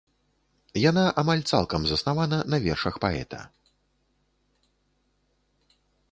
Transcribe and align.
Яна 0.89 1.01
амаль 1.21 1.41
цалкам 1.57 1.81
заснавана 1.91 2.39
на 2.53 2.57
вершах 2.63 2.97
паэта. 3.05 3.41